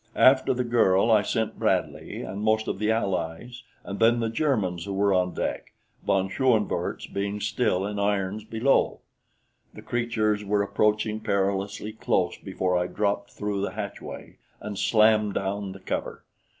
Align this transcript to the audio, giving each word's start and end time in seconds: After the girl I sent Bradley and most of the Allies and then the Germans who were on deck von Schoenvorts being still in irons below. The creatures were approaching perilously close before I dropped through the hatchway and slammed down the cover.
After 0.15 0.51
the 0.51 0.63
girl 0.63 1.11
I 1.11 1.21
sent 1.21 1.59
Bradley 1.59 2.23
and 2.23 2.41
most 2.41 2.67
of 2.67 2.79
the 2.79 2.89
Allies 2.89 3.61
and 3.83 3.99
then 3.99 4.19
the 4.19 4.31
Germans 4.31 4.85
who 4.85 4.95
were 4.95 5.13
on 5.13 5.35
deck 5.35 5.73
von 6.03 6.27
Schoenvorts 6.27 7.05
being 7.05 7.39
still 7.39 7.85
in 7.85 7.99
irons 7.99 8.43
below. 8.43 9.01
The 9.75 9.83
creatures 9.83 10.43
were 10.43 10.63
approaching 10.63 11.19
perilously 11.19 11.91
close 11.93 12.35
before 12.39 12.75
I 12.75 12.87
dropped 12.87 13.29
through 13.33 13.61
the 13.61 13.73
hatchway 13.73 14.39
and 14.59 14.75
slammed 14.75 15.35
down 15.35 15.71
the 15.71 15.79
cover. 15.79 16.23